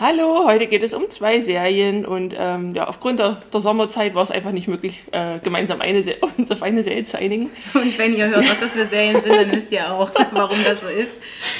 [0.00, 4.22] Hallo, heute geht es um zwei Serien und ähm, ja, aufgrund der, der, Sommerzeit war
[4.22, 6.02] es einfach nicht möglich, äh, gemeinsam eine
[6.38, 7.50] uns auf eine Serie zu einigen.
[7.74, 10.80] Und wenn ihr hört, was das für Serien sind, dann wisst ihr auch, warum das
[10.80, 11.12] so ist.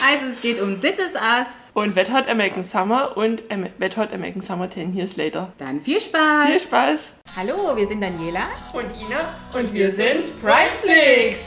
[0.02, 1.48] Also es geht um This Is Us.
[1.74, 5.52] Und Wet Hot American Summer und ähm, Wet Hot American Summer 10 Years Later.
[5.58, 6.46] Dann viel Spaß.
[6.46, 7.16] Viel Spaß.
[7.36, 8.46] Hallo, wir sind Daniela.
[8.72, 9.20] Und Ina.
[9.54, 11.40] Und wir sind Primeflix.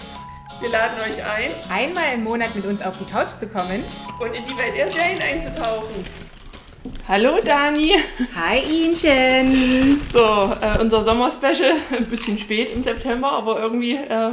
[0.62, 3.84] Wir laden euch ein, einmal im Monat mit uns auf die Couch zu kommen
[4.20, 6.22] und in die Welt der Serien einzutauchen.
[7.05, 7.95] Hallo Dani.
[8.33, 10.00] Hi Inchen.
[10.14, 14.32] So, äh, unser Sommerspecial, ein bisschen spät im September, aber irgendwie, äh,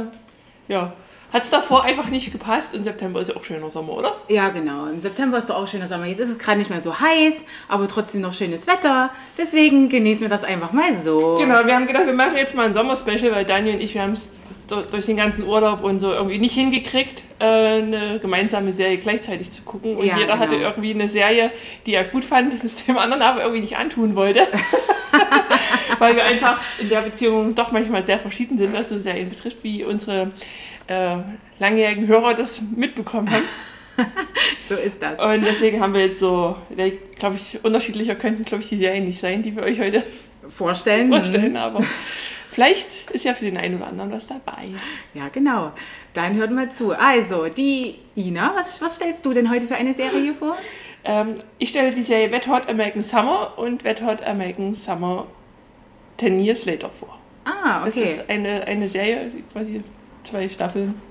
[0.69, 0.93] ja,
[1.33, 4.15] hat es davor einfach nicht gepasst und September ist ja auch schöner Sommer, oder?
[4.29, 4.85] Ja, genau.
[4.85, 6.05] Im September ist doch auch schöner Sommer.
[6.05, 9.09] Jetzt ist es gerade nicht mehr so heiß, aber trotzdem noch schönes Wetter.
[9.37, 11.39] Deswegen genießen wir das einfach mal so.
[11.39, 14.01] Genau, wir haben gedacht, wir machen jetzt mal ein Sommerspecial, weil Dani und ich, wir
[14.01, 14.31] haben es
[14.75, 19.63] durch den ganzen Urlaub und so irgendwie nicht hingekriegt, äh, eine gemeinsame Serie gleichzeitig zu
[19.63, 19.97] gucken.
[19.97, 20.39] Und ja, jeder genau.
[20.39, 21.51] hatte irgendwie eine Serie,
[21.85, 24.47] die er gut fand, das dem anderen aber irgendwie nicht antun wollte.
[25.99, 29.57] Weil wir einfach in der Beziehung doch manchmal sehr verschieden sind, was so Serien betrifft,
[29.61, 30.31] wie unsere
[30.87, 31.17] äh,
[31.59, 33.43] langjährigen Hörer das mitbekommen haben.
[34.69, 35.19] so ist das.
[35.19, 36.55] Und deswegen haben wir jetzt so,
[37.17, 40.03] glaube ich, unterschiedlicher könnten, glaube ich, die Serien nicht sein, die wir euch heute
[40.49, 41.09] vorstellen.
[41.09, 41.83] vorstellen aber
[42.51, 44.65] Vielleicht ist ja für den einen oder anderen was dabei.
[45.13, 45.71] Ja, genau.
[46.13, 46.91] Dann hört mal zu.
[46.91, 50.57] Also, die Ina, was, was stellst du denn heute für eine Serie vor?
[51.05, 55.27] Ähm, ich stelle die Serie Wet Hot American Summer und Wet Hot American Summer
[56.17, 57.17] 10 Years Later vor.
[57.45, 57.85] Ah, okay.
[57.85, 59.81] Das ist eine, eine Serie, quasi
[60.25, 61.01] zwei Staffeln.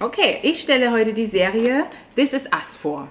[0.00, 1.84] Okay, ich stelle heute die Serie
[2.16, 3.08] This Is Us vor.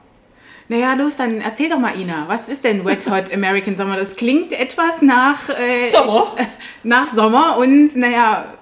[0.68, 3.98] Naja, los, dann erzähl doch mal, Ina, was ist denn Wet Hot American Summer?
[3.98, 6.34] Das klingt etwas nach äh, Sommer.
[6.38, 6.48] Ich, äh,
[6.84, 8.54] nach Sommer und naja,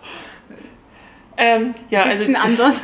[1.37, 2.83] ähm, ja, ein bisschen also, anders.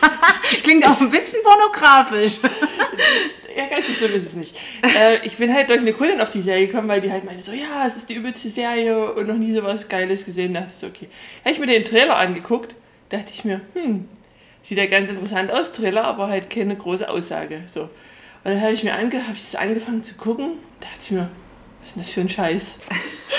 [0.62, 2.38] klingt auch ein bisschen pornografisch.
[3.56, 4.56] ja, ganz so schlimm ist es nicht.
[4.82, 7.42] Äh, ich bin halt durch eine Kundin auf die Serie gekommen, weil die halt meinte
[7.42, 10.54] so, ja, es ist die übelste Serie und noch nie so was Geiles gesehen.
[10.54, 11.08] Da dachte ich so, okay.
[11.40, 12.74] Habe ich mir den Trailer angeguckt,
[13.08, 14.08] dachte ich mir, hm,
[14.62, 17.62] sieht ja ganz interessant aus, Trailer, aber halt keine große Aussage.
[17.66, 17.88] So.
[18.46, 21.10] Und dann habe ich mir ange hab ich das angefangen zu gucken, da dachte ich
[21.10, 21.28] mir,
[21.80, 22.78] was ist denn das für ein Scheiß?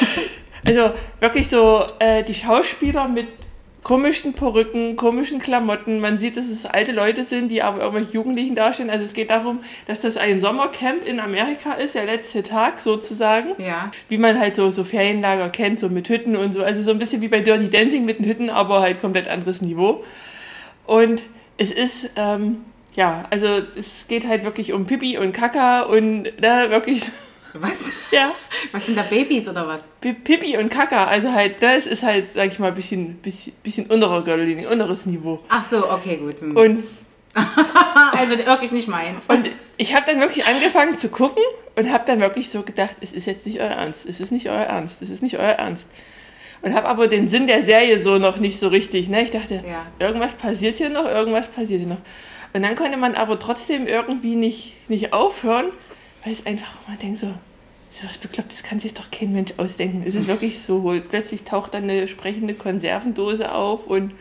[0.67, 0.91] also
[1.21, 3.29] wirklich so äh, die Schauspieler mit
[3.83, 6.01] komischen Perücken, komischen Klamotten.
[6.01, 8.89] Man sieht, dass es alte Leute sind, die aber irgendwelche Jugendlichen darstellen.
[8.89, 13.51] Also es geht darum, dass das ein Sommercamp in Amerika ist, der letzte Tag sozusagen.
[13.59, 13.91] Ja.
[14.09, 16.63] Wie man halt so, so Ferienlager kennt, so mit Hütten und so.
[16.63, 19.61] Also so ein bisschen wie bei Dirty Dancing mit den Hütten, aber halt komplett anderes
[19.61, 20.03] Niveau.
[20.85, 21.23] Und
[21.57, 22.65] es ist ähm,
[22.97, 27.03] ja, also es geht halt wirklich um Pipi und Kaka und ne, wirklich.
[27.53, 27.77] Was?
[28.11, 28.33] Ja.
[28.71, 29.83] Was sind da Babys oder was?
[30.01, 33.87] Pipi und Kaka, also halt, das ist halt, sag ich mal, ein bisschen, bisschen, bisschen
[33.87, 35.39] unterer Gürtellinie, unteres Niveau.
[35.49, 36.41] Ach so, okay, gut.
[36.41, 36.55] Hm.
[36.55, 36.83] Und.
[38.11, 39.17] also wirklich nicht meins.
[39.27, 41.41] Und ich habe dann wirklich angefangen zu gucken
[41.75, 44.49] und habe dann wirklich so gedacht, es ist jetzt nicht euer Ernst, es ist nicht
[44.49, 45.87] euer Ernst, es ist nicht euer Ernst.
[46.61, 49.09] Und habe aber den Sinn der Serie so noch nicht so richtig.
[49.09, 49.23] Ne?
[49.23, 49.85] Ich dachte, ja.
[49.99, 52.01] irgendwas passiert hier noch, irgendwas passiert hier noch.
[52.53, 55.67] Und dann konnte man aber trotzdem irgendwie nicht, nicht aufhören,
[56.23, 57.27] weil es einfach, man denkt so,
[57.91, 60.03] so was bekloppt, das kann sich doch kein Mensch ausdenken.
[60.05, 64.13] Es ist wirklich so, plötzlich taucht dann eine sprechende Konservendose auf und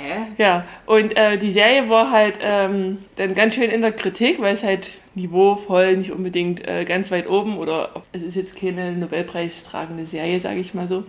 [0.00, 0.26] Hä?
[0.38, 4.54] Ja, und äh, die Serie war halt ähm, dann ganz schön in der Kritik, weil
[4.54, 10.06] es halt niveauvoll nicht unbedingt äh, ganz weit oben oder es ist jetzt keine Nobelpreistragende
[10.06, 11.04] Serie, sage ich mal so.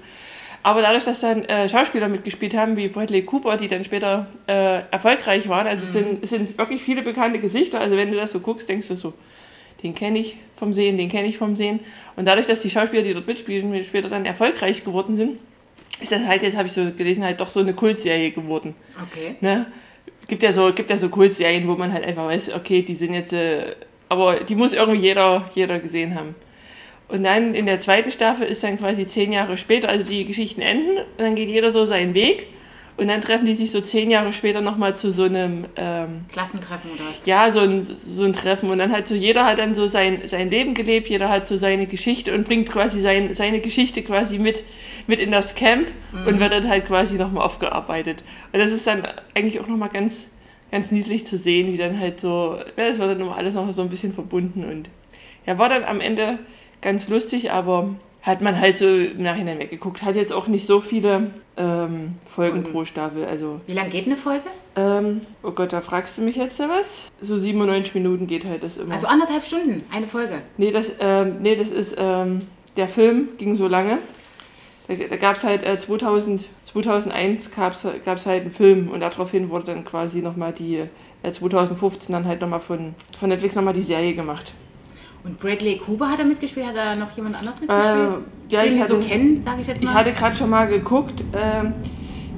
[0.63, 4.81] Aber dadurch, dass dann äh, Schauspieler mitgespielt haben, wie Bradley Cooper, die dann später äh,
[4.91, 5.87] erfolgreich waren, also mhm.
[5.87, 7.81] es, sind, es sind wirklich viele bekannte Gesichter.
[7.81, 9.13] Also wenn du das so guckst, denkst du so,
[9.83, 11.81] den kenne ich vom Sehen, den kenne ich vom Sehen.
[12.15, 15.37] Und dadurch, dass die Schauspieler, die dort mitspielen, später dann erfolgreich geworden sind,
[15.99, 18.73] ist das halt, jetzt habe ich so gelesen, halt doch so eine Kultserie geworden.
[19.09, 19.35] Okay.
[19.41, 19.65] Ne?
[20.27, 23.13] Gibt ja so, gibt ja so Kultserien, wo man halt einfach weiß, okay, die sind
[23.13, 23.75] jetzt, äh,
[24.07, 26.35] aber die muss irgendwie jeder, jeder gesehen haben.
[27.07, 30.61] Und dann in der zweiten Staffel ist dann quasi zehn Jahre später, also die Geschichten
[30.61, 32.47] enden, und dann geht jeder so seinen Weg.
[32.95, 36.91] Und dann treffen die sich so zehn Jahre später nochmal zu so einem ähm, Klassentreffen
[36.91, 37.21] oder was?
[37.25, 38.69] Ja, so ein, so ein Treffen.
[38.69, 41.57] Und dann hat so jeder hat dann so sein, sein Leben gelebt, jeder hat so
[41.57, 44.63] seine Geschichte und bringt quasi sein, seine Geschichte quasi mit,
[45.07, 46.27] mit in das Camp mhm.
[46.27, 48.23] und wird dann halt quasi nochmal aufgearbeitet.
[48.51, 50.27] Und das ist dann eigentlich auch nochmal ganz,
[50.69, 53.71] ganz niedlich zu sehen, wie dann halt so, ja, das wird dann nochmal alles noch
[53.71, 54.89] so ein bisschen verbunden und
[55.47, 56.37] ja, war dann am Ende
[56.83, 60.03] ganz lustig, aber hat man halt so im Nachhinein weggeguckt.
[60.03, 62.63] Hat jetzt auch nicht so viele ähm, Folgen mhm.
[62.63, 63.25] pro Staffel.
[63.25, 64.45] Also, Wie lange geht eine Folge?
[64.75, 67.11] Ähm, oh Gott, da fragst du mich jetzt ja was?
[67.21, 68.93] So 97 Minuten geht halt das immer.
[68.93, 70.41] Also anderthalb Stunden, eine Folge?
[70.57, 72.39] Nee, das, ähm, nee, das ist, ähm,
[72.77, 73.97] der Film ging so lange.
[74.87, 79.49] Da, da gab es halt äh, 2000, 2001 gab es halt einen Film und daraufhin
[79.49, 80.81] wurde dann quasi nochmal die,
[81.23, 84.53] äh, 2015 dann halt nochmal von, von Netflix nochmal die Serie gemacht.
[85.23, 86.65] Und Bradley Cooper hat er mitgespielt?
[86.67, 88.23] Hat da noch jemand anders mitgespielt?
[88.49, 89.89] Äh, ja, den ich wir so hatte- kennen, sage ich jetzt mal.
[89.89, 91.73] Ich hatte gerade schon mal geguckt, ähm,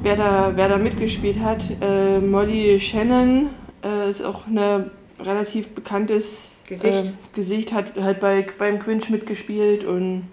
[0.03, 1.63] wer, da, wer da mitgespielt hat.
[1.81, 3.49] Äh, Molly Shannon
[3.83, 7.07] äh, ist auch eine relativ bekanntes Gesicht.
[7.07, 10.27] äh, Gesicht, hat halt bei, beim Quinch mitgespielt und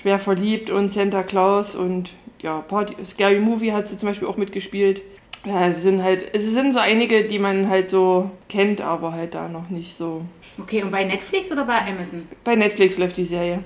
[0.00, 2.10] Schwer verliebt und Santa Claus und
[2.42, 5.00] ja, Party, Scary Movie hat sie zum Beispiel auch mitgespielt.
[5.46, 9.34] Ja, es sind halt, es sind so einige, die man halt so kennt, aber halt
[9.34, 10.22] da noch nicht so.
[10.58, 12.22] Okay, und bei Netflix oder bei Amazon?
[12.44, 13.62] Bei Netflix läuft die Serie.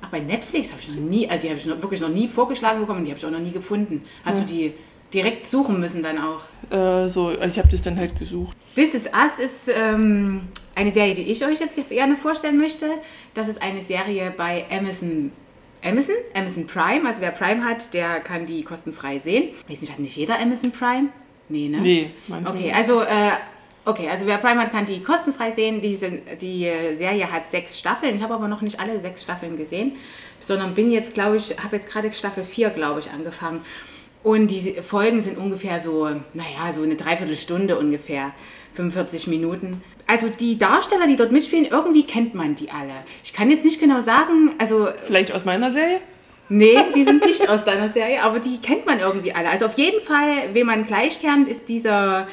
[0.00, 2.28] Ach, bei Netflix habe ich noch nie, also die habe ich noch, wirklich noch nie
[2.28, 4.02] vorgeschlagen bekommen die habe ich auch noch nie gefunden.
[4.24, 4.72] Hast du die
[5.14, 6.40] direkt suchen müssen dann auch?
[6.70, 8.56] Äh, so, also ich habe das dann halt gesucht.
[8.74, 12.86] This Is Us ist ähm, eine Serie, die ich euch jetzt gerne vorstellen möchte.
[13.34, 15.32] Das ist eine Serie bei Amazon.
[15.84, 16.14] Amazon?
[16.34, 17.06] Amazon Prime.
[17.06, 19.50] Also wer Prime hat, der kann die kostenfrei sehen.
[19.68, 21.08] Weiß nicht, hat nicht jeder Amazon Prime?
[21.48, 21.78] Nee, ne?
[21.80, 22.56] Nee, manchmal.
[22.56, 23.32] Okay, also, äh,
[23.84, 25.80] okay, also wer Prime hat, kann die kostenfrei sehen.
[25.80, 28.14] Die, sind, die äh, Serie hat sechs Staffeln.
[28.14, 29.92] Ich habe aber noch nicht alle sechs Staffeln gesehen,
[30.40, 33.64] sondern bin jetzt, glaube ich, habe jetzt gerade Staffel 4, glaube ich, angefangen.
[34.22, 38.32] Und die Folgen sind ungefähr so, naja, so eine Dreiviertelstunde ungefähr,
[38.74, 39.82] 45 Minuten.
[40.06, 42.92] Also die Darsteller, die dort mitspielen, irgendwie kennt man die alle.
[43.24, 46.00] Ich kann jetzt nicht genau sagen, also Vielleicht aus meiner Serie?
[46.48, 49.48] Nee, die sind nicht aus deiner Serie, aber die kennt man irgendwie alle.
[49.48, 52.28] Also auf jeden Fall, wen man gleich kennt, ist dieser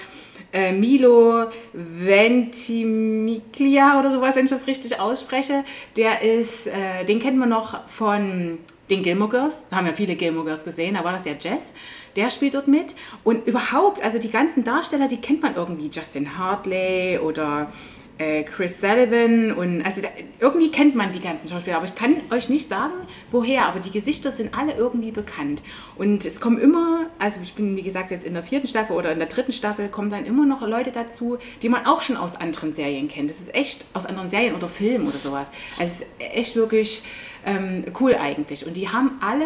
[0.54, 5.64] äh, Milo Ventimiglia oder sowas, wenn ich das richtig ausspreche.
[5.98, 8.60] Der ist, äh, den kennt man noch von
[8.90, 9.54] den Gilmore Girls.
[9.70, 11.72] Da haben ja viele Gilmore Girls gesehen, da war das ja Jess.
[12.16, 12.96] Der spielt dort mit.
[13.24, 15.90] Und überhaupt, also die ganzen Darsteller, die kennt man irgendwie.
[15.92, 17.72] Justin Hartley oder
[18.20, 22.18] äh, Chris Sullivan und also da, irgendwie kennt man die ganzen Schauspieler, aber ich kann
[22.32, 22.94] euch nicht sagen,
[23.32, 25.64] woher, aber die Gesichter sind alle irgendwie bekannt.
[25.98, 29.12] Und es kommen immer, also ich bin wie gesagt jetzt in der vierten Staffel oder
[29.12, 32.36] in der dritten Staffel, kommen dann immer noch Leute dazu, die man auch schon aus
[32.36, 33.30] anderen Serien kennt.
[33.30, 35.48] Das ist echt aus anderen Serien oder Filmen oder sowas.
[35.80, 37.04] Also es ist echt wirklich
[37.46, 38.68] ähm, cool eigentlich.
[38.68, 39.46] Und die haben alle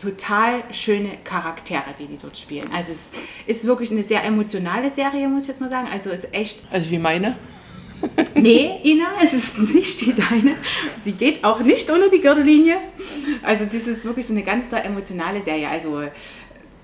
[0.00, 2.70] total schöne Charaktere, die die dort spielen.
[2.72, 3.10] Also es
[3.46, 5.88] ist wirklich eine sehr emotionale Serie, muss ich jetzt mal sagen.
[5.92, 7.36] Also es ist echt Also wie meine.
[8.34, 10.54] Nee, Ina, es ist nicht die deine.
[11.04, 12.78] Sie geht auch nicht unter die Gürtellinie.
[13.42, 15.68] Also das ist wirklich so eine ganz toll emotionale Serie.
[15.68, 16.04] Also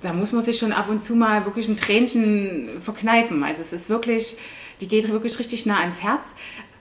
[0.02, 3.42] da muss man sich schon ab und zu mal wirklich ein Tränchen verkneifen.
[3.42, 4.36] Also es ist wirklich,
[4.80, 6.22] die geht wirklich richtig nah ans Herz.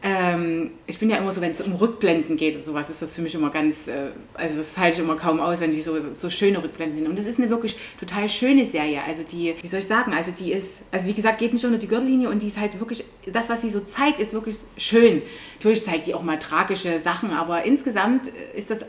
[0.08, 3.16] Ähm, ich bin ja immer so, wenn es um Rückblenden geht oder sowas, ist das
[3.16, 5.96] für mich immer ganz, äh, also das halte ich immer kaum aus, wenn die so,
[6.14, 7.08] so schöne Rückblenden sind.
[7.08, 9.02] Und das ist eine wirklich total schöne Serie.
[9.08, 11.80] Also die, wie soll ich sagen, also die ist, also wie gesagt, geht nicht unter
[11.80, 13.04] die Gürtellinie und die ist halt wirklich,
[13.34, 15.24] das, was sie so zeigt, ist wirklich schön.
[15.56, 18.86] Natürlich zeigt die auch mal tragische Sachen, aber insgesamt ist das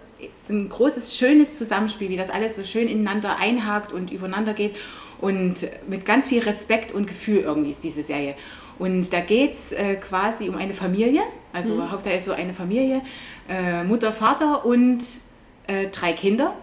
[0.50, 4.76] ein großes, schönes Zusammenspiel, wie das alles so schön ineinander einhakt und übereinander geht.
[5.18, 8.34] Und mit ganz viel Respekt und Gefühl irgendwie ist diese Serie.
[8.78, 11.90] Und da geht es äh, quasi um eine Familie, also mhm.
[11.90, 13.00] Hauptteil ist so eine Familie,
[13.48, 15.00] äh, Mutter, Vater und
[15.66, 16.54] äh, drei Kinder.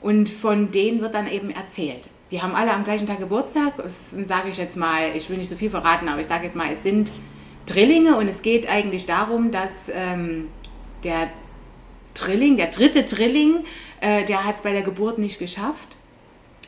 [0.00, 2.08] Und von denen wird dann eben erzählt.
[2.32, 3.74] Die haben alle am gleichen Tag Geburtstag.
[3.76, 6.56] Das sage ich jetzt mal, ich will nicht so viel verraten, aber ich sage jetzt
[6.56, 7.10] mal, es sind
[7.66, 10.48] Drillinge und es geht eigentlich darum, dass ähm,
[11.04, 11.28] der
[12.14, 13.64] Drilling, der dritte Drilling,
[14.00, 15.96] äh, der hat es bei der Geburt nicht geschafft.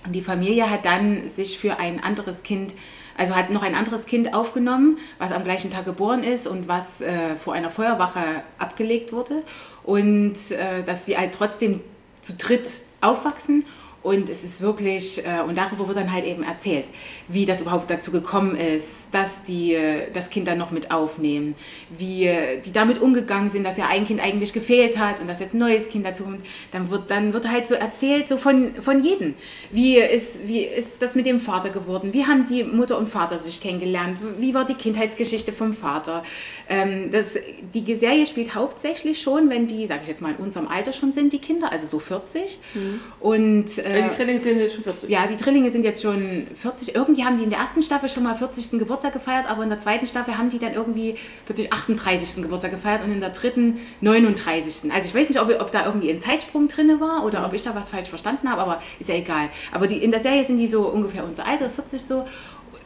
[0.06, 2.74] Und die Familie hat dann sich für ein anderes Kind,
[3.16, 7.00] also hat noch ein anderes Kind aufgenommen, was am gleichen Tag geboren ist und was
[7.00, 9.42] äh, vor einer Feuerwache abgelegt wurde.
[9.82, 11.80] Und äh, dass sie halt trotzdem
[12.22, 13.64] zu dritt aufwachsen.
[14.02, 16.84] Und es ist wirklich, äh, und darüber wird dann halt eben erzählt,
[17.28, 21.54] wie das überhaupt dazu gekommen ist, dass die äh, das Kind dann noch mit aufnehmen,
[21.96, 25.40] wie äh, die damit umgegangen sind, dass ja ein Kind eigentlich gefehlt hat und dass
[25.40, 26.44] jetzt ein neues Kind dazu kommt.
[26.72, 29.34] Dann wird, dann wird halt so erzählt, so von, von jedem.
[29.70, 32.12] Wie ist, wie ist das mit dem Vater geworden?
[32.12, 34.18] Wie haben die Mutter und Vater sich kennengelernt?
[34.38, 36.24] Wie war die Kindheitsgeschichte vom Vater?
[36.68, 37.36] Ähm, das,
[37.72, 41.12] die Serie spielt hauptsächlich schon, wenn die, sage ich jetzt mal, in unserem Alter schon
[41.12, 42.58] sind, die Kinder, also so 40.
[42.74, 43.00] Mhm.
[43.20, 45.08] Und äh, Also die Drillinge sind jetzt schon 40.
[45.08, 46.94] ja, die Drillinge sind jetzt schon 40.
[46.94, 48.78] Irgendwie haben die in der ersten Staffel schon mal 40.
[48.78, 52.42] Geburtstag gefeiert, aber in der zweiten Staffel haben die dann irgendwie plötzlich 38.
[52.42, 54.92] Geburtstag gefeiert und in der dritten 39.
[54.92, 57.62] Also ich weiß nicht, ob, ob da irgendwie ein Zeitsprung drin war oder ob ich
[57.62, 59.50] da was falsch verstanden habe, aber ist ja egal.
[59.72, 62.24] Aber die, in der Serie sind die so ungefähr unser Alter, 40 so.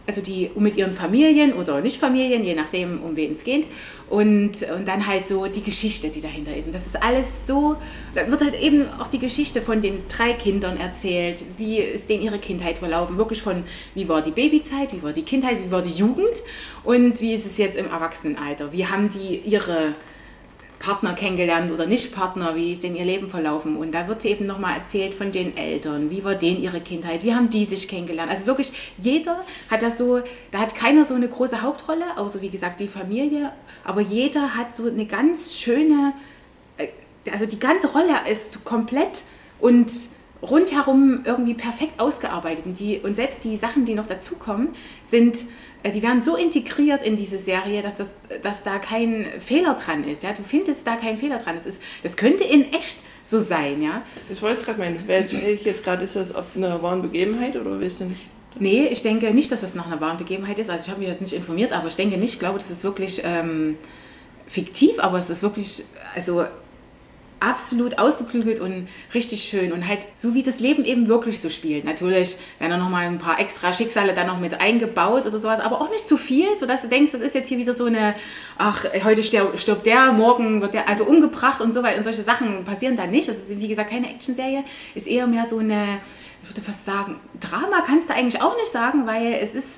[0.08, 3.66] Also die mit ihren Familien oder nicht Familien, je nachdem, um wen es geht.
[4.08, 6.66] Und, und dann halt so die Geschichte, die dahinter ist.
[6.66, 7.76] Und das ist alles so,
[8.14, 11.42] da wird halt eben auch die Geschichte von den drei Kindern erzählt.
[11.58, 13.18] Wie ist denen ihre Kindheit verlaufen?
[13.18, 16.38] Wirklich von, wie war die Babyzeit, wie war die Kindheit, wie war die Jugend
[16.84, 18.72] und wie ist es jetzt im Erwachsenenalter?
[18.72, 19.94] Wie haben die ihre
[20.78, 23.76] Partner kennengelernt oder nicht Partner, wie ist denn ihr Leben verlaufen.
[23.76, 27.34] Und da wird eben nochmal erzählt von den Eltern, wie war denen ihre Kindheit, wie
[27.34, 28.30] haben die sich kennengelernt.
[28.30, 30.20] Also wirklich jeder hat das so,
[30.50, 33.52] da hat keiner so eine große Hauptrolle, außer wie gesagt die Familie,
[33.84, 36.12] aber jeder hat so eine ganz schöne,
[36.76, 36.88] äh,
[37.30, 39.22] also die ganze Rolle ist komplett
[39.58, 39.90] und
[40.42, 42.66] rundherum irgendwie perfekt ausgearbeitet.
[42.66, 44.68] Und, die, und selbst die Sachen, die noch dazukommen,
[45.04, 45.38] sind
[45.84, 48.08] die werden so integriert in diese Serie, dass, das,
[48.42, 50.22] dass da kein Fehler dran ist.
[50.22, 50.32] Ja?
[50.32, 51.54] Du findest da keinen Fehler dran.
[51.54, 53.80] Das, ist, das könnte in echt so sein.
[53.82, 54.02] Ja?
[54.28, 54.98] Das wollte ich gerade meinen.
[55.06, 58.20] Wer jetzt, jetzt gerade ist das ob eine wahren Begebenheit oder willst du nicht?
[58.58, 60.68] Nee, ich denke nicht, dass das nach einer wahren Begebenheit ist.
[60.68, 62.34] Also ich habe mich jetzt nicht informiert, aber ich denke nicht.
[62.34, 63.76] Ich glaube, das ist wirklich ähm,
[64.48, 66.44] fiktiv, aber es ist wirklich, also
[67.40, 71.84] absolut ausgeklügelt und richtig schön und halt so wie das Leben eben wirklich so spielt.
[71.84, 75.80] Natürlich werden da nochmal ein paar extra Schicksale da noch mit eingebaut oder sowas, aber
[75.80, 78.14] auch nicht zu viel, sodass du denkst, das ist jetzt hier wieder so eine,
[78.56, 82.64] ach, heute stirbt der, morgen wird der also umgebracht und so weiter und solche Sachen
[82.64, 83.28] passieren da nicht.
[83.28, 84.64] Das ist wie gesagt keine Actionserie,
[84.94, 86.00] ist eher mehr so eine,
[86.42, 89.68] ich würde fast sagen, Drama kannst du eigentlich auch nicht sagen, weil es ist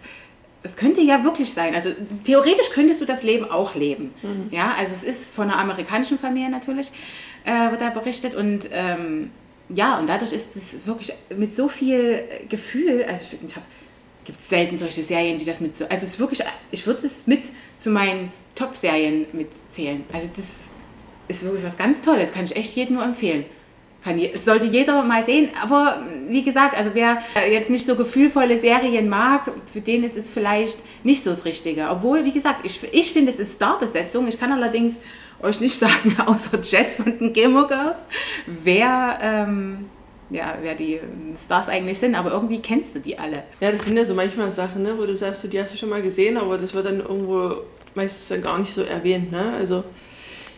[0.62, 1.74] das könnte ja wirklich sein.
[1.74, 1.90] Also
[2.24, 4.12] theoretisch könntest du das Leben auch leben.
[4.22, 4.48] Mhm.
[4.50, 6.92] Ja, also es ist von einer amerikanischen Familie natürlich
[7.44, 9.30] äh, wird da berichtet und ähm,
[9.72, 13.56] ja, und dadurch ist es wirklich mit so viel Gefühl, also ich weiß nicht,
[14.24, 17.06] gibt es selten solche Serien, die das mit so, also es ist wirklich, ich würde
[17.06, 17.42] es mit
[17.78, 20.04] zu meinen Top-Serien mitzählen.
[20.12, 20.44] Also das
[21.28, 23.44] ist wirklich was ganz Tolles, kann ich echt jedem nur empfehlen.
[24.02, 27.18] Kann, sollte jeder mal sehen, aber wie gesagt, also wer
[27.50, 31.86] jetzt nicht so gefühlvolle Serien mag, für den ist es vielleicht nicht so das Richtige.
[31.90, 34.26] Obwohl, wie gesagt, ich, ich finde, es ist Starbesetzung.
[34.26, 34.96] Ich kann allerdings
[35.42, 37.98] euch nicht sagen, außer Jess von den Gamer Girls,
[38.46, 39.86] wer, ähm,
[40.30, 41.00] ja, wer die
[41.42, 43.42] Stars eigentlich sind, aber irgendwie kennst du die alle.
[43.60, 45.88] Ja, das sind ja so manchmal Sachen, ne, wo du sagst, die hast du schon
[45.88, 47.62] mal gesehen, aber das wird dann irgendwo
[47.94, 49.32] meistens dann gar nicht so erwähnt.
[49.32, 49.52] Ne?
[49.54, 49.84] Also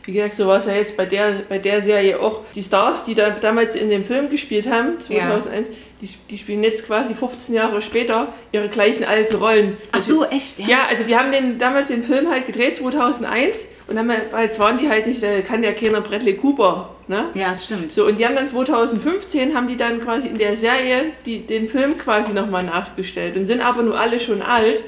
[0.05, 2.43] wie gesagt, so war es ja jetzt bei der, bei der Serie auch.
[2.55, 5.75] Die Stars, die da damals in dem Film gespielt haben, 2001, ja.
[6.01, 9.77] die, die spielen jetzt quasi 15 Jahre später ihre gleichen alten Rollen.
[9.93, 10.59] Ach so, echt?
[10.59, 13.67] Ja, ja also die haben den, damals den Film halt gedreht, 2001.
[13.93, 17.27] Und dann jetzt waren die halt nicht, da kann ja keiner Bradley Cooper, ne?
[17.35, 17.93] Ja, das stimmt.
[17.93, 21.69] So, und die haben dann 2015, haben die dann quasi in der Serie die, den
[21.69, 24.83] Film quasi nochmal nachgestellt und sind aber nur alle schon alt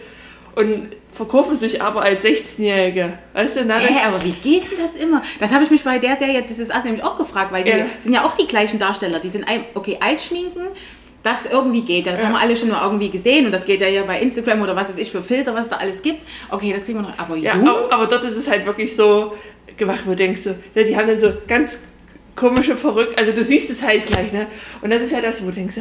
[0.55, 3.19] und verkaufen sich aber als 16-Jährige.
[3.35, 5.21] Weißt du, Hä, aber wie geht denn das immer?
[5.39, 7.71] Das habe ich mich bei der Serie, das ist also nämlich auch gefragt, weil die
[7.71, 7.87] ja.
[8.01, 9.19] sind ja auch die gleichen Darsteller.
[9.19, 9.45] Die sind,
[9.75, 10.69] okay, alt schminken,
[11.25, 12.07] das irgendwie geht.
[12.07, 12.27] Das ja.
[12.27, 14.77] haben wir alle schon mal irgendwie gesehen und das geht ja hier bei Instagram oder
[14.77, 16.21] was weiß ich für Filter, was es da alles gibt.
[16.51, 17.19] Okay, das kriegen wir noch.
[17.19, 19.35] Aber, ja, aber, aber dort ist es halt wirklich so
[19.77, 21.81] gemacht, wo du denkst, so, ja, die haben dann so ganz
[22.37, 24.47] komische Verrückt, also du siehst es halt gleich, ne?
[24.83, 25.77] Und das ist ja das, wo du denkst,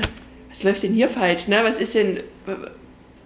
[0.49, 1.61] was läuft denn hier falsch, ne?
[1.63, 2.21] Was ist denn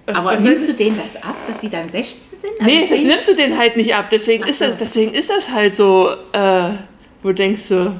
[0.08, 2.52] aber Was nimmst du denen das ab, dass die dann 16 sind?
[2.60, 4.10] Also nee, das nimmst du denen halt nicht ab.
[4.10, 4.50] Deswegen, so.
[4.50, 6.70] ist, das, deswegen ist das halt so, äh,
[7.22, 7.94] wo du denkst so,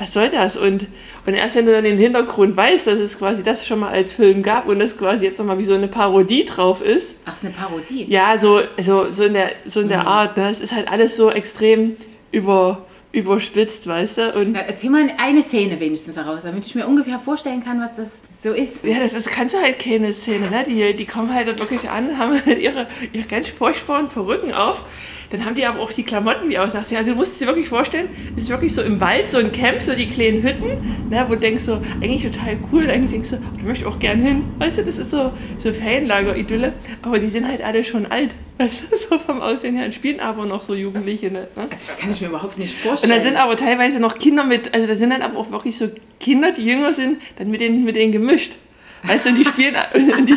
[0.00, 0.56] was soll das?
[0.56, 0.88] Und,
[1.26, 4.14] und erst wenn du dann den Hintergrund weißt, dass es quasi das schon mal als
[4.14, 7.14] Film gab und das quasi jetzt nochmal wie so eine Parodie drauf ist.
[7.26, 8.06] Ach, ist eine Parodie?
[8.08, 10.06] Ja, so, so, so in der, so in der mhm.
[10.06, 10.36] Art.
[10.38, 10.48] Ne?
[10.48, 11.96] Es ist halt alles so extrem
[12.32, 14.32] über überspitzt, weißt du?
[14.34, 17.96] Und Na, erzähl mal eine Szene wenigstens daraus, damit ich mir ungefähr vorstellen kann, was
[17.96, 18.84] das so ist.
[18.84, 20.62] Ja, das ist, kannst du halt keine Szene, ne?
[20.64, 24.84] Die, die kommen halt wirklich an, haben halt ihre, ihre ganz furchtbaren Perücken auf.
[25.30, 26.74] Dann haben die aber auch die Klamotten wie aus.
[26.74, 29.80] Also du musst dir wirklich vorstellen, es ist wirklich so im Wald, so ein Camp,
[29.80, 33.36] so die kleinen Hütten, ne, wo du denkst so, eigentlich total cool, eigentlich denkst du,
[33.36, 34.44] oh, da möchte ich auch gern hin.
[34.58, 36.74] Weißt du, das ist so, so Ferienlager-Idylle.
[37.02, 38.34] Aber die sind halt alle schon alt.
[38.58, 39.84] Weißt du, so vom Aussehen her.
[39.84, 41.30] Und spielen aber noch so Jugendliche.
[41.30, 41.46] Ne?
[41.54, 43.12] Das kann ich mir überhaupt nicht vorstellen.
[43.12, 45.78] Und dann sind aber teilweise noch Kinder mit, also da sind dann aber auch wirklich
[45.78, 48.56] so Kinder, die jünger sind, dann mit denen, mit denen gemischt.
[49.04, 49.76] Weißt du, und die spielen,
[50.18, 50.34] und die,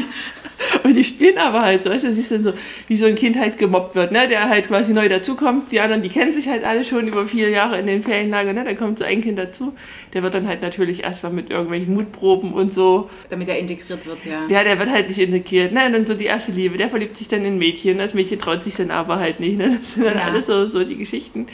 [0.83, 2.53] und die spielen aber halt so, weißt du, siehst dann so,
[2.87, 4.27] wie so ein Kind halt gemobbt wird, ne?
[4.27, 5.71] der halt quasi neu dazukommt.
[5.71, 8.63] Die anderen, die kennen sich halt alle schon über viele Jahre in den Ferienlager, ne?
[8.63, 9.73] dann kommt so ein Kind dazu.
[10.13, 13.09] Der wird dann halt natürlich erstmal mit irgendwelchen Mutproben und so.
[13.29, 14.47] Damit er integriert wird, ja.
[14.47, 15.71] Ja, der wird halt nicht integriert.
[15.71, 15.85] Ne?
[15.85, 18.63] Und dann so die erste Liebe, der verliebt sich dann in Mädchen, das Mädchen traut
[18.63, 19.57] sich dann aber halt nicht.
[19.57, 19.77] Ne?
[19.79, 20.25] Das sind dann ja.
[20.25, 21.47] alles so, so die Geschichten.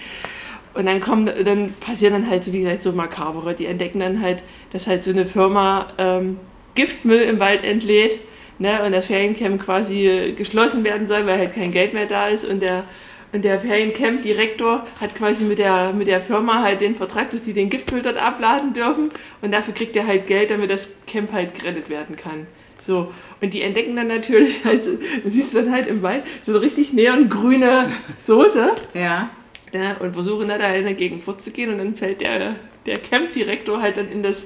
[0.74, 3.54] Und dann kommen, dann passieren dann halt so, wie gesagt, so makabere.
[3.54, 6.38] Die entdecken dann halt, dass halt so eine Firma ähm,
[6.76, 8.20] Giftmüll im Wald entlädt
[8.60, 12.46] ne, und das Feriencamp quasi geschlossen werden soll, weil halt kein Geld mehr da ist
[12.46, 12.84] und der
[13.32, 17.54] und der Feriencamp-Direktor hat quasi mit der, mit der Firma halt den Vertrag, dass sie
[17.54, 19.12] den Giftmüll dort abladen dürfen.
[19.42, 22.48] Und dafür kriegt er halt Geld, damit das Camp halt gerettet werden kann.
[22.86, 23.14] So.
[23.40, 24.62] Und die entdecken dann natürlich,
[25.26, 28.72] siehst du dann halt im Wald, so eine richtig neongrüne Soße.
[28.96, 29.30] Ja.
[29.74, 31.72] ja und versuchen dann da dagegen vorzugehen.
[31.72, 32.56] Und dann fällt der,
[32.88, 34.44] der Camp-Direktor halt dann in das,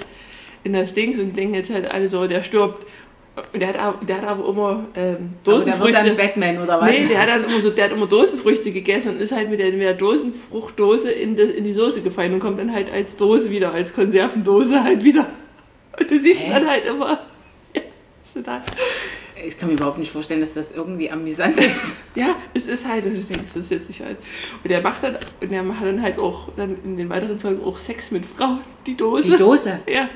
[0.66, 2.86] in das Ding und die denken jetzt halt alle so, der stirbt.
[3.52, 6.04] Und der hat, aber- der hat aber immer ähm, Aber der wird Dosenfrüchte.
[6.06, 6.90] dann Batman oder was?
[6.92, 9.60] Nee, der hat dann immer so, der hat immer Dosenfrüchte gegessen und ist halt mit
[9.60, 13.16] der, mit der Dosenfruchtdose in, die- in die Soße gefallen und kommt dann halt als
[13.16, 15.26] Dose wieder, als Konservendose halt wieder.
[16.00, 16.52] Und du siehst Hä?
[16.54, 17.20] dann halt immer.
[17.76, 17.82] Ja,
[18.36, 18.62] total.
[19.46, 21.98] Ich kann mir überhaupt nicht vorstellen, dass das irgendwie amüsant ist.
[22.16, 24.18] Ja, es ist halt, und du denkst, das ist jetzt nicht halt.
[24.64, 27.64] Und der macht dann, und der macht dann halt auch dann in den weiteren Folgen
[27.64, 29.32] auch Sex mit Frauen, die Dose.
[29.32, 29.80] Die Dose.
[29.92, 30.08] Ja.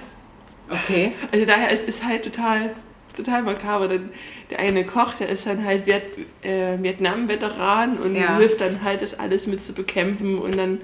[0.69, 1.13] Okay.
[1.31, 2.71] Also daher es ist halt total,
[3.17, 3.87] total makaber.
[3.87, 4.09] Denn
[4.49, 6.03] der eine Koch, der ist dann halt Viet,
[6.43, 8.37] äh, Vietnam-Veteran und Ja.
[8.37, 10.79] hilft dann halt, das alles mit zu bekämpfen und dann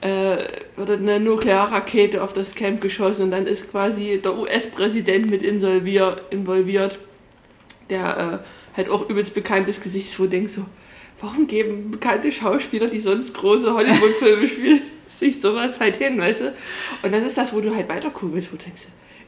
[0.00, 0.36] äh,
[0.76, 6.98] wird eine Nuklearrakete auf das Camp geschossen und dann ist quasi der US-Präsident mit involviert,
[7.90, 10.64] der äh, halt auch übelst bekanntes Gesicht ist, wo du denkst so,
[11.20, 14.82] warum geben bekannte Schauspieler, die sonst große Hollywood-Filme spielen,
[15.18, 16.54] sich sowas halt hin, weißt du?
[17.02, 18.82] Und das ist das, wo du halt weiter gucken willst, wo du denkst,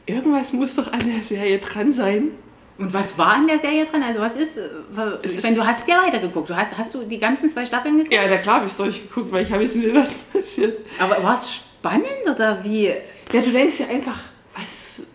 [0.05, 2.29] irgendwas muss doch an der Serie dran sein.
[2.77, 4.01] Und was war an der Serie dran?
[4.01, 4.57] Also was ist,
[4.91, 6.49] was, ich meine, du hast ja weitergeguckt.
[6.49, 8.13] Du hast, hast du die ganzen zwei Staffeln geguckt?
[8.13, 10.79] Ja, na klar habe ich es durchgeguckt, weil ich habe wissen was passiert.
[10.99, 12.85] Aber war es spannend oder wie?
[12.85, 14.17] Ja, du denkst ja einfach,
[14.55, 15.05] was,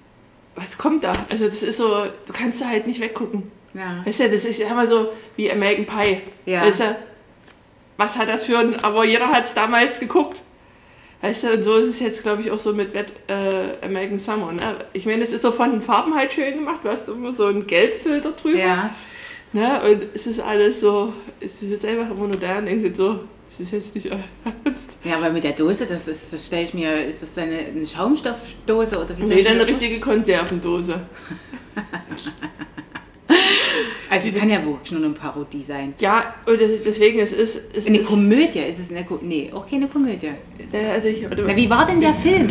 [0.55, 1.13] was kommt da?
[1.29, 3.51] Also das ist so, du kannst da halt nicht weggucken.
[3.75, 4.01] Ja.
[4.05, 6.19] Weißt du, das ist ja immer so wie American Pie.
[6.47, 6.65] Ja.
[6.65, 6.97] Weißt du,
[7.97, 10.41] was hat das für ein, aber jeder hat es damals geguckt.
[11.23, 14.19] Weißt du, und so ist es jetzt, glaube ich, auch so mit Wet, äh, American
[14.19, 14.53] Summer.
[14.53, 14.85] Ne?
[14.93, 16.81] Ich meine, es ist so von den Farben halt schön gemacht.
[16.83, 18.59] Du hast immer so einen Gelbfilter drüber.
[18.59, 18.95] Ja.
[19.53, 19.81] Ne?
[19.83, 23.21] Und es ist alles so, es ist jetzt einfach immer nur da und denkt so,
[23.49, 24.19] es ist jetzt nicht euer
[24.65, 24.91] Ernst.
[25.05, 27.87] Ja, aber mit der Dose, das ist, das stelle ich mir, ist das eine, eine
[27.87, 31.01] Schaumstoffdose oder wie soll Nee, dann eine richtige Konservendose.
[34.09, 35.95] Also es kann ja wirklich nur eine Parodie sein.
[36.01, 37.61] Ja, und deswegen, es ist.
[37.77, 40.31] Es Eine ist Komödie, ist es eine Ko Nee, auch keine Komödie.
[40.95, 41.25] also ich.
[41.29, 42.47] Na, wie war denn der Film?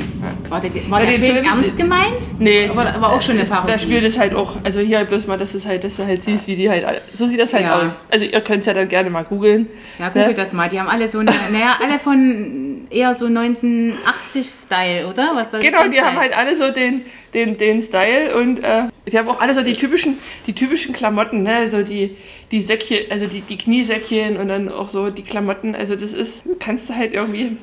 [0.50, 2.40] War der, war der Film, Filmen- ernst gemeint?
[2.40, 2.68] Nee.
[2.70, 3.72] Aber, aber auch schon eine Parodie.
[3.72, 6.24] Da spielt es halt auch, also hier bloß mal, dass, es halt, dass du halt
[6.24, 7.78] siehst, wie die halt, so sieht das halt Ja.
[7.82, 7.92] aus.
[8.12, 9.68] Also ihr könnt es ja dann gerne mal googeln.
[9.98, 10.44] ja, googelt Ja.
[10.44, 10.68] das mal.
[10.70, 15.32] Die haben alle so, eine, naja, alle von eher so 1980-Style, oder?
[15.36, 17.02] Was soll Genau, die haben halt alle so den,
[17.36, 21.44] den, den Style und äh, die haben auch alle so die typischen, die typischen Klamotten,
[21.44, 21.68] ne?
[21.68, 22.18] So die,
[22.50, 25.76] die Söckchen, also die, die Kniesöckchen und dann auch so die Klamotten.
[25.76, 27.58] Also das ist, kannst du halt irgendwie,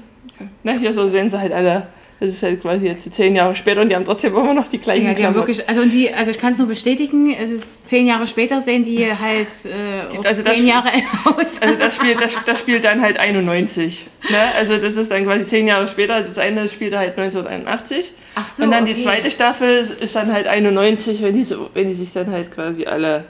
[0.63, 1.89] ne, hier so sehen sie halt alle.
[2.23, 4.79] Das ist halt quasi jetzt zehn Jahre später und die haben trotzdem immer noch die
[4.79, 7.51] gleichen Ja, die haben wirklich, also, und die, also ich kann es nur bestätigen, es
[7.51, 10.91] ist zehn Jahre später sehen die halt äh, also zehn Jahre
[11.25, 11.61] aus.
[11.61, 14.07] Also das spielt, das, das spielt dann halt 91.
[14.31, 14.39] Ne?
[14.57, 16.15] Also das ist dann quasi zehn Jahre später.
[16.15, 18.15] Also das eine spielt halt 1981.
[18.37, 19.03] Ach so, und dann die okay.
[19.03, 22.85] zweite Staffel ist dann halt 91, wenn die, so, wenn die sich dann halt quasi
[22.85, 23.25] alle,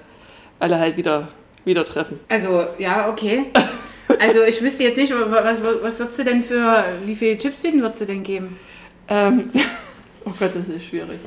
[0.59, 1.29] alle halt wieder,
[1.65, 2.21] wieder treffen.
[2.29, 3.47] Also, ja, okay.
[4.21, 7.81] Also ich wüsste jetzt nicht, was, was, was würdest du denn für, wie viele Chipstüten
[7.81, 8.59] würdest du denn geben?
[9.13, 9.51] Ähm,
[10.25, 11.21] oh Gott, das ist schwierig.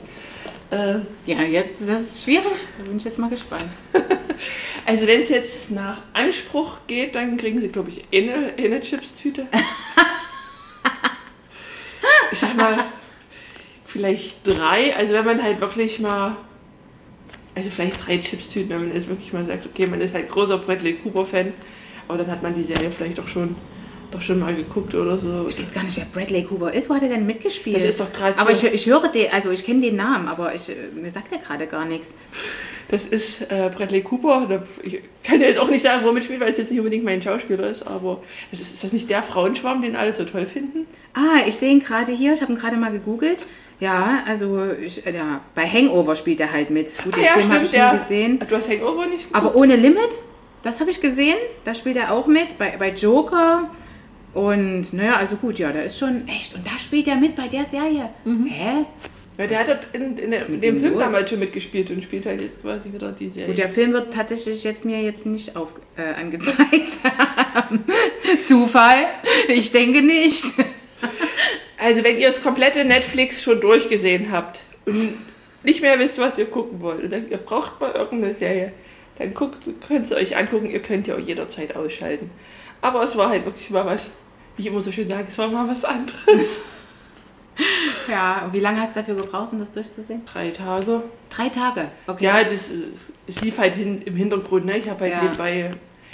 [0.71, 0.95] Äh,
[1.28, 2.45] Ja, jetzt, das ist schwierig.
[2.78, 3.69] Da bin ich jetzt mal gespannt.
[4.86, 9.45] also wenn es jetzt nach Anspruch geht, dann kriegen sie, glaube ich, eine, eine Chipstüte.
[12.32, 12.86] ich sag mal,
[13.86, 14.95] vielleicht drei.
[14.95, 16.38] Also wenn man halt wirklich mal,
[17.54, 20.58] also vielleicht drei Chipstüten, wenn man jetzt wirklich mal sagt, okay, man ist halt großer
[20.58, 21.54] Bradley Cooper-Fan,
[22.08, 23.56] aber dann hat man die Serie vielleicht doch schon,
[24.12, 25.46] doch schon mal geguckt oder so.
[25.48, 26.89] Ich weiß gar nicht, wer Bradley Cooper ist.
[26.89, 27.76] Wo hat er denn mitgespielt?
[27.78, 30.28] Das ist doch gerade Aber so- ich, ich höre den, also ich kenne den Namen,
[30.28, 32.13] aber ich, mir sagt er gerade gar nichts.
[32.89, 34.63] Das ist äh, Bradley Cooper.
[34.84, 37.04] Ich kann ja jetzt auch nicht sagen, wo er mitspielt, weil es jetzt nicht unbedingt
[37.04, 40.86] mein Schauspieler ist, aber ist, ist das nicht der Frauenschwarm, den alle so toll finden?
[41.15, 42.34] Ah, ich sehe ihn gerade hier.
[42.34, 43.44] Ich habe ihn gerade mal gegoogelt.
[43.80, 46.96] Ja, also ich, äh, ja, bei Hangover spielt er halt mit.
[47.04, 47.94] Gut, Ah, den ja, Film habe ich der.
[47.94, 48.39] nie gesehen.
[48.48, 49.36] Du hast Hangover nicht geguckt?
[49.36, 49.98] Aber ohne Limit,
[50.63, 51.36] das habe ich gesehen.
[51.65, 52.58] Da spielt er auch mit.
[52.60, 53.68] Bei, bei Joker.
[54.36, 56.56] Und naja, also gut, ja, da ist schon echt.
[56.56, 58.10] Und da spielt er mit bei der Serie.
[58.26, 58.48] Mhm.
[58.48, 58.86] Hä?
[59.38, 61.04] Ja, der hat dort in, in, mit dem dem Film los?
[61.04, 63.48] damals schon mitgespielt und spielt halt jetzt quasi wieder die Serie.
[63.48, 67.00] Gut, der Film wird tatsächlich jetzt mir jetzt nicht auf, äh, angezeigt.
[68.45, 69.06] Zufall?
[69.48, 70.43] Ich denke nicht.
[71.78, 75.13] Also wenn ihr das komplette Netflix schon durchgesehen habt und
[75.63, 78.74] nicht mehr wisst, was ihr gucken wollt und dann, ihr braucht mal irgendeine Serie,
[79.17, 82.32] dann guckt, könnt ihr euch angucken, ihr könnt ja auch jederzeit ausschalten.
[82.82, 84.12] Aber es war halt wirklich mal was,
[84.58, 86.60] wie ich immer so schön sage, es war mal was anderes.
[88.10, 90.22] Ja, und wie lange hast du dafür gebraucht, um das durchzusehen?
[90.26, 91.04] Drei Tage.
[91.30, 91.89] Drei Tage.
[92.08, 92.26] Okay.
[92.26, 92.70] Ja, das,
[93.28, 94.78] es, lief halt hin, im Hintergrund, ne?
[94.78, 95.24] Ich habe halt Ja.
[95.24, 95.72] nebenbei,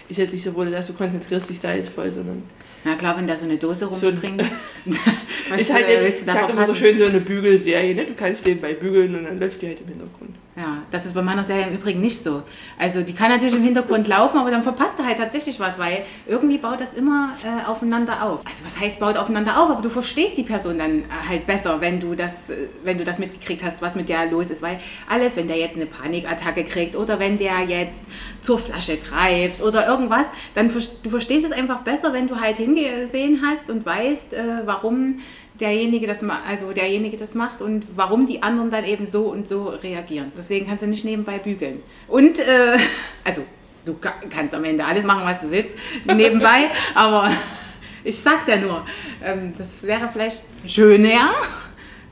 [0.10, 2.43] ist jetzt nicht so, wohl, dass du konzentrierst dich da jetzt voll, sondern
[2.84, 4.41] Na klar, wenn da so eine Dose So rumspringt.
[5.49, 8.06] was ist halt äh, jetzt, willst ich sag immer so schön, so eine Bügelserie, ne?
[8.06, 10.36] Du kannst nebenbei bügeln und dann läuft die halt im Hintergrund.
[10.57, 12.43] Ja, das ist bei meiner Serie im Übrigen nicht so.
[12.77, 16.03] Also die kann natürlich im Hintergrund laufen, aber dann verpasst du halt tatsächlich was, weil
[16.27, 18.41] irgendwie baut das immer äh, aufeinander auf.
[18.45, 21.79] Also was heißt baut aufeinander auf, aber du verstehst die Person dann äh, halt besser,
[21.79, 24.61] wenn du das, äh, wenn du das mitgekriegt hast, was mit der los ist.
[24.61, 27.99] Weil alles, wenn der jetzt eine Panikattacke kriegt oder wenn der jetzt
[28.41, 30.69] zur Flasche greift oder irgendwas, dann
[31.03, 35.19] du verstehst es einfach besser, wenn du halt hingesehen hast und weißt, äh, warum
[35.62, 39.69] derjenige das, also derjenige das macht und warum die anderen dann eben so und so
[39.69, 40.32] reagieren.
[40.36, 41.82] Deswegen kannst du nicht nebenbei bügeln.
[42.08, 42.78] Und, äh,
[43.24, 43.43] also
[43.86, 43.95] du
[44.30, 47.32] kannst am Ende alles machen, was du willst, nebenbei, aber
[48.04, 48.86] ich sag's ja nur,
[49.24, 51.30] ähm, das wäre vielleicht schöner,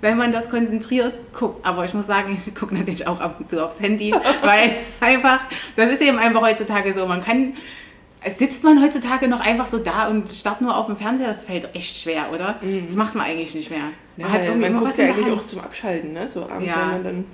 [0.02, 1.66] wenn man das konzentriert guckt.
[1.66, 5.42] Aber ich muss sagen, ich gucke natürlich auch ab und zu aufs Handy, weil einfach,
[5.76, 7.54] das ist eben einfach heutzutage so, man kann
[8.38, 11.28] Sitzt man heutzutage noch einfach so da und starrt nur auf dem Fernseher?
[11.28, 12.60] Das fällt echt schwer, oder?
[12.62, 12.86] Mhm.
[12.86, 13.92] Das macht man eigentlich nicht mehr.
[14.18, 16.28] Man, ja, hat irgendwie man guckt ja eigentlich auch zum Abschalten, ne?
[16.28, 16.82] So abends, ja.
[16.82, 17.26] wenn man dann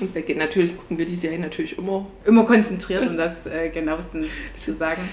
[0.00, 0.38] und weggeht.
[0.38, 2.06] Natürlich gucken wir die Serie natürlich immer.
[2.24, 5.08] Immer konzentriert, um das äh, genauestens zu sagen.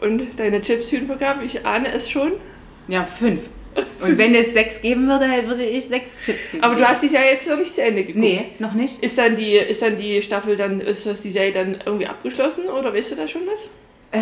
[0.00, 2.32] Und deine Chips-Hühnvergabe, ich ahne es schon.
[2.86, 3.40] Ja, fünf.
[4.00, 6.64] Und wenn es sechs geben würde, würde ich sechs Chips geben.
[6.64, 8.18] Aber du hast dich ja jetzt noch nicht zu Ende geguckt.
[8.18, 9.02] Nee, noch nicht.
[9.02, 12.66] Ist dann die, ist dann die Staffel dann, ist das die Serie dann irgendwie abgeschlossen
[12.66, 13.68] oder weißt du da schon was?
[14.10, 14.20] Äh,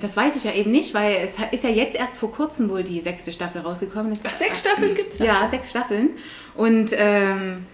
[0.00, 2.84] das weiß ich ja eben nicht, weil es ist ja jetzt erst vor kurzem wohl
[2.84, 4.16] die sechste Staffel rausgekommen.
[4.24, 5.18] Ach, sechs Staffeln gibt es?
[5.18, 6.10] Ja, sechs Staffeln.
[6.54, 7.66] Und ähm,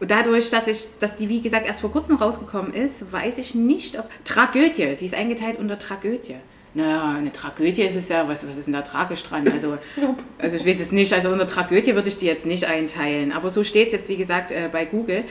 [0.00, 3.98] dadurch, dass, ich, dass die, wie gesagt, erst vor kurzem rausgekommen ist, weiß ich nicht,
[3.98, 4.08] ob...
[4.24, 6.36] Tragödie, sie ist eingeteilt unter Tragödie.
[6.74, 9.46] Naja, eine Tragödie ist es ja, was, was ist denn da tragisch dran?
[9.48, 9.76] Also,
[10.38, 13.32] also ich weiß es nicht, also unter Tragödie würde ich die jetzt nicht einteilen.
[13.32, 15.24] Aber so steht es jetzt, wie gesagt, äh, bei Google.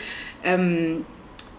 [0.43, 1.03] Ähm,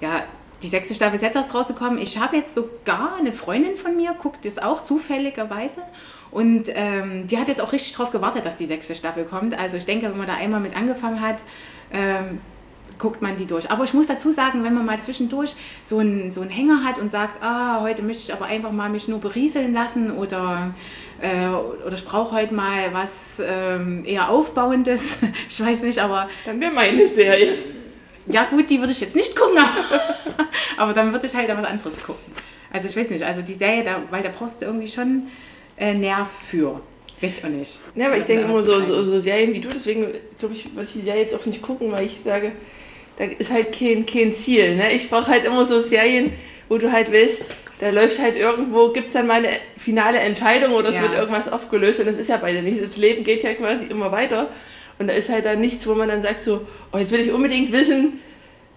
[0.01, 0.23] ja,
[0.62, 1.98] die sechste Staffel ist jetzt erst rausgekommen.
[1.98, 5.83] Ich habe jetzt sogar eine Freundin von mir, guckt das auch zufälligerweise.
[6.31, 9.59] Und ähm, die hat jetzt auch richtig drauf gewartet, dass die sechste Staffel kommt.
[9.59, 11.37] Also ich denke, wenn man da einmal mit angefangen hat,
[11.92, 12.40] ähm,
[12.98, 13.70] guckt man die durch.
[13.70, 16.98] Aber ich muss dazu sagen, wenn man mal zwischendurch so einen, so einen Hänger hat
[16.98, 20.72] und sagt, ah, heute möchte ich aber einfach mal mich nur berieseln lassen oder,
[21.20, 26.29] äh, oder ich brauche heute mal was ähm, eher Aufbauendes, ich weiß nicht, aber...
[26.46, 27.59] Dann wäre meine Serie.
[28.27, 29.59] Ja gut, die würde ich jetzt nicht gucken,
[30.77, 32.23] aber dann würde ich halt was anderes gucken.
[32.73, 35.29] Also ich weiß nicht, also die Serie, da, weil da brauchst du irgendwie schon
[35.77, 36.81] äh, Nerv für.
[37.21, 37.81] Weiß ich auch nicht.
[37.95, 40.09] Ja, aber ich denke immer so, so, so, Serien wie du, deswegen
[40.39, 42.53] glaube ich, würde ich die Serie jetzt auch nicht gucken, weil ich sage,
[43.19, 44.77] da ist halt kein, kein Ziel.
[44.77, 44.93] Ne?
[44.93, 46.33] Ich brauche halt immer so Serien,
[46.69, 47.43] wo du halt willst,
[47.81, 51.03] da läuft halt irgendwo, gibt es dann mal eine finale Entscheidung oder es ja.
[51.03, 52.83] wird irgendwas aufgelöst und das ist ja beide nicht.
[52.83, 54.49] Das Leben geht ja quasi immer weiter.
[54.98, 57.33] Und da ist halt dann nichts, wo man dann sagt so, oh, jetzt will ich
[57.33, 58.20] unbedingt wissen,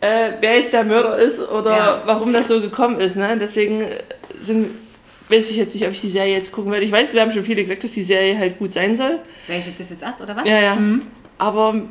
[0.02, 2.02] äh, wer jetzt der Mörder ist oder ja.
[2.06, 3.16] warum das so gekommen ist.
[3.16, 3.38] Ne?
[3.40, 4.04] Deswegen äh,
[4.40, 4.70] sind,
[5.30, 6.86] weiß ich jetzt nicht, ob ich die Serie jetzt gucken werde.
[6.86, 9.20] Ich weiß, wir haben schon viele gesagt, dass die Serie halt gut sein soll.
[9.48, 10.48] Welche, das ist das oder was?
[10.48, 10.76] Ja, ja.
[10.76, 11.04] Mhm.
[11.38, 11.82] Aber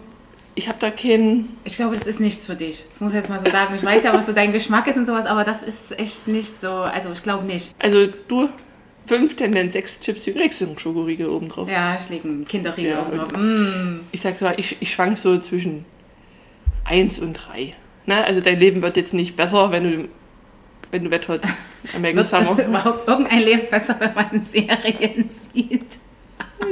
[0.55, 1.57] ich habe da keinen...
[1.65, 2.85] Ich glaube, das ist nichts für dich.
[2.91, 3.75] Das muss ich jetzt mal so sagen.
[3.75, 6.61] Ich weiß ja, was so dein Geschmack ist und sowas, aber das ist echt nicht
[6.61, 7.75] so, also ich glaube nicht.
[7.79, 8.49] Also du
[9.07, 11.71] fünf, Tendenz sechs Chips, legst du einen Schokoriegel oben drauf.
[11.71, 13.33] Ja, ich lege einen Kinderriegel ja, oben drauf.
[13.37, 14.01] Mm.
[14.13, 15.85] Ich sag so, ich, ich schwank so zwischen
[16.85, 17.75] eins und drei.
[18.07, 18.25] Ne?
[18.25, 20.09] Also dein Leben wird jetzt nicht besser, wenn du,
[20.91, 21.41] wenn du Wetthot
[21.95, 22.65] American Summer.
[22.65, 25.99] überhaupt irgendein Leben besser, wenn man Serien sieht?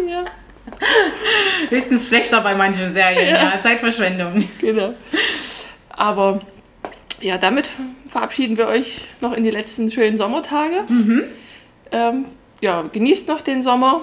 [0.09, 0.25] Ja.
[1.68, 3.55] Höchstens schlechter bei manchen Serien, ja.
[3.55, 3.61] ja.
[3.61, 4.49] Zeitverschwendung.
[4.61, 4.95] Genau.
[5.90, 6.40] Aber
[7.21, 7.71] ja, damit
[8.09, 10.85] verabschieden wir euch noch in die letzten schönen Sommertage.
[10.88, 11.25] Mhm.
[11.92, 12.26] Ähm,
[12.61, 14.02] ja, genießt noch den Sommer.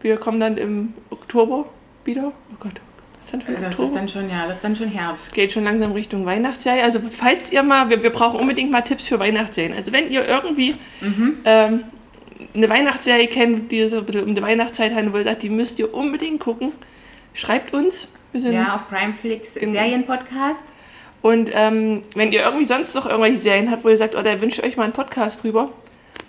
[0.00, 1.66] Wir kommen dann im Oktober
[2.04, 2.32] wieder.
[2.52, 2.80] Oh Gott.
[3.20, 3.34] Das,
[3.78, 5.26] ist dann, schon, ja, das ist dann schon Herbst.
[5.26, 6.82] Es geht schon langsam Richtung Weihnachtsjahr.
[6.82, 9.74] Also falls ihr mal, wir, wir brauchen unbedingt mal Tipps für Weihnachtsserien.
[9.74, 11.36] Also wenn ihr irgendwie mhm.
[11.44, 11.84] ähm,
[12.54, 15.50] eine Weihnachtsserie kennt, die so ein bisschen um die Weihnachtszeit handelt, wo ihr sagt, die
[15.50, 16.72] müsst ihr unbedingt gucken,
[17.34, 18.08] schreibt uns.
[18.32, 19.54] ja, auf Primeflix.
[19.54, 20.64] Serienpodcast.
[21.20, 24.40] Und ähm, wenn ihr irgendwie sonst noch irgendwelche Serien habt, wo ihr sagt, oh, da
[24.40, 25.68] wünsche ich euch mal einen Podcast drüber,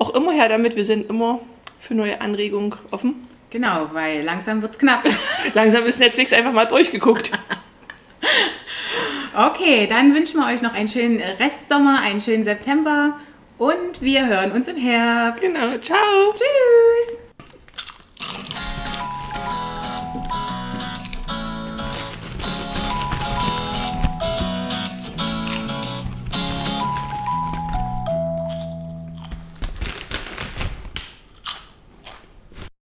[0.01, 0.75] auch immer her damit.
[0.75, 1.39] Wir sind immer
[1.77, 3.27] für neue Anregungen offen.
[3.51, 5.03] Genau, weil langsam wird es knapp.
[5.53, 7.31] langsam ist Netflix einfach mal durchgeguckt.
[9.35, 13.19] okay, dann wünschen wir euch noch einen schönen Restsommer, einen schönen September
[13.57, 15.43] und wir hören uns im Herbst.
[15.43, 16.33] Genau, ciao.
[16.33, 17.20] Tschüss.